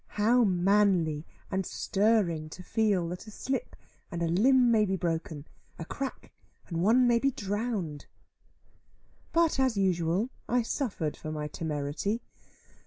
[0.17, 3.75] How manly, and stirring, to feel, that a slip
[4.09, 5.45] and a limb may be broken;
[5.77, 6.31] a crack
[6.67, 8.07] and one may be drowned.
[9.31, 12.23] But, as usual, I suffered for my temerity.